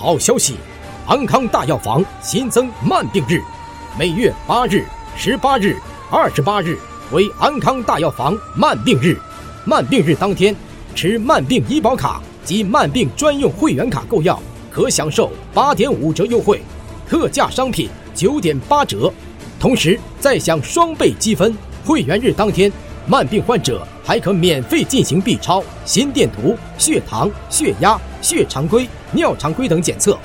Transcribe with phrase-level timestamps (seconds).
[0.00, 0.54] 好消息！
[1.08, 3.42] 安康大药房新增慢病日，
[3.98, 4.84] 每月八日、
[5.16, 5.76] 十八日、
[6.08, 6.78] 二十八日
[7.10, 9.18] 为安康大药房慢病日。
[9.64, 10.54] 慢病日当天，
[10.94, 14.40] 持慢病医保卡及慢病专用会员卡购药，
[14.70, 16.62] 可享受八点五折优惠，
[17.08, 19.12] 特价商品九点八折，
[19.58, 21.52] 同时再享双倍积分。
[21.84, 22.70] 会员日当天。
[23.10, 30.18] 慢病患者还可免费进行 B 超、心电图、血糖、血压、血常规、尿常规等检测，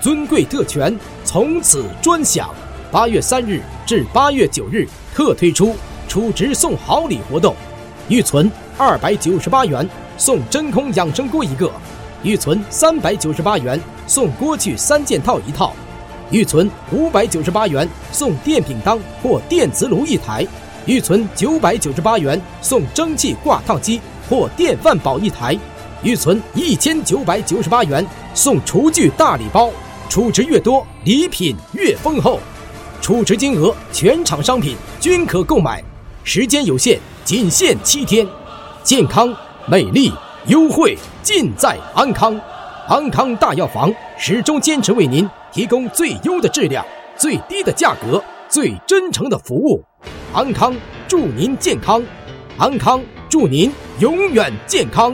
[0.00, 2.48] 尊贵特权从此专享。
[2.92, 5.74] 八月三日至八月九日特推出
[6.06, 7.52] 储值送好礼活动，
[8.08, 11.68] 预存二百九十八元送真空养生锅一个，
[12.22, 15.74] 预存三百九十八元送锅具三件套一套，
[16.30, 20.46] 预存五百九十八元送电饼铛或电磁炉一台。
[20.86, 25.56] 预存九百九十八元送蒸汽挂烫机或电饭煲一台，
[26.02, 29.70] 预存一千九百九十八元送厨具大礼包，
[30.08, 32.40] 储值越多礼品越丰厚，
[33.02, 35.82] 储值金额全场商品均可购买，
[36.24, 38.26] 时间有限，仅限七天。
[38.82, 39.34] 健康、
[39.66, 40.10] 美丽、
[40.46, 42.40] 优惠尽在安康，
[42.88, 46.84] 安康大药房始终坚持为您提供最优的质量、
[47.16, 49.84] 最低的价格、最真诚的服务。
[50.32, 50.72] 安康
[51.08, 52.00] 祝您健康，
[52.56, 55.12] 安康祝您永远健康，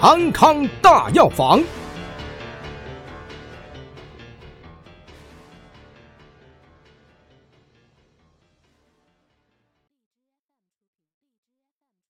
[0.00, 1.62] 安康大药房。